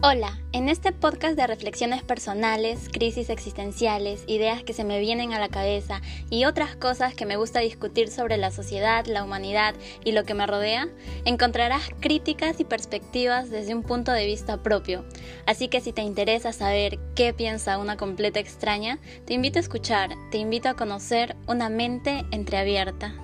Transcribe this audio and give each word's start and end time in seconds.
Hola, 0.00 0.38
en 0.52 0.68
este 0.68 0.92
podcast 0.92 1.34
de 1.34 1.48
reflexiones 1.48 2.04
personales, 2.04 2.88
crisis 2.88 3.30
existenciales, 3.30 4.22
ideas 4.28 4.62
que 4.62 4.72
se 4.72 4.84
me 4.84 5.00
vienen 5.00 5.32
a 5.32 5.40
la 5.40 5.48
cabeza 5.48 6.00
y 6.30 6.44
otras 6.44 6.76
cosas 6.76 7.14
que 7.14 7.26
me 7.26 7.34
gusta 7.34 7.58
discutir 7.58 8.08
sobre 8.08 8.36
la 8.36 8.52
sociedad, 8.52 9.06
la 9.06 9.24
humanidad 9.24 9.74
y 10.04 10.12
lo 10.12 10.22
que 10.22 10.34
me 10.34 10.46
rodea, 10.46 10.86
encontrarás 11.24 11.82
críticas 11.98 12.60
y 12.60 12.64
perspectivas 12.64 13.50
desde 13.50 13.74
un 13.74 13.82
punto 13.82 14.12
de 14.12 14.26
vista 14.26 14.62
propio. 14.62 15.04
Así 15.46 15.66
que 15.66 15.80
si 15.80 15.92
te 15.92 16.02
interesa 16.02 16.52
saber 16.52 17.00
qué 17.16 17.34
piensa 17.34 17.76
una 17.76 17.96
completa 17.96 18.38
extraña, 18.38 19.00
te 19.24 19.34
invito 19.34 19.58
a 19.58 19.62
escuchar, 19.62 20.10
te 20.30 20.38
invito 20.38 20.68
a 20.68 20.74
conocer 20.74 21.34
una 21.48 21.70
mente 21.70 22.24
entreabierta. 22.30 23.16